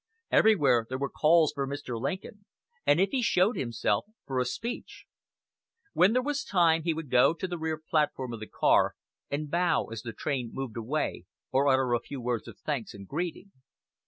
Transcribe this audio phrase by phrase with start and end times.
[0.31, 2.01] Everywhere there were calls for Mr.
[2.01, 2.45] Lincoln,
[2.87, 5.05] and if he showed himself; for a speech.
[5.93, 8.95] Whenever there was time, he would go to the rear platform of the car
[9.29, 13.07] and bow as the train moved away, or utter a few words of thanks and
[13.07, 13.51] greeting.